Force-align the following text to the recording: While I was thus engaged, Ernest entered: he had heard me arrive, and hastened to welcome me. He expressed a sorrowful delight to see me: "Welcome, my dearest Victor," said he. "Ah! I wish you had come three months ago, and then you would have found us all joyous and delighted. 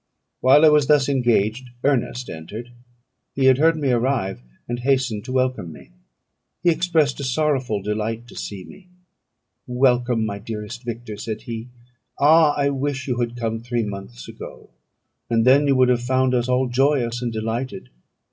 While 0.39 0.65
I 0.65 0.69
was 0.69 0.87
thus 0.87 1.07
engaged, 1.07 1.69
Ernest 1.83 2.27
entered: 2.27 2.71
he 3.35 3.45
had 3.45 3.59
heard 3.59 3.77
me 3.77 3.91
arrive, 3.91 4.41
and 4.67 4.79
hastened 4.79 5.23
to 5.25 5.31
welcome 5.31 5.71
me. 5.71 5.91
He 6.63 6.71
expressed 6.71 7.19
a 7.19 7.23
sorrowful 7.23 7.83
delight 7.83 8.27
to 8.29 8.35
see 8.35 8.63
me: 8.63 8.87
"Welcome, 9.67 10.25
my 10.25 10.39
dearest 10.39 10.81
Victor," 10.83 11.17
said 11.17 11.43
he. 11.43 11.67
"Ah! 12.19 12.55
I 12.57 12.69
wish 12.71 13.07
you 13.07 13.17
had 13.19 13.37
come 13.37 13.59
three 13.59 13.83
months 13.83 14.27
ago, 14.27 14.71
and 15.29 15.45
then 15.45 15.67
you 15.67 15.75
would 15.75 15.89
have 15.89 16.01
found 16.01 16.33
us 16.33 16.49
all 16.49 16.67
joyous 16.67 17.21
and 17.21 17.31
delighted. 17.31 17.89